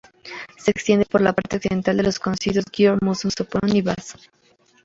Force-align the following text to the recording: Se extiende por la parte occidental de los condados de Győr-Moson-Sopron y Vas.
Se 0.57 0.71
extiende 0.71 1.05
por 1.05 1.21
la 1.21 1.31
parte 1.33 1.57
occidental 1.57 1.95
de 1.97 2.01
los 2.01 2.17
condados 2.17 2.55
de 2.55 2.61
Győr-Moson-Sopron 2.71 3.69
y 3.75 3.83
Vas. 3.83 4.17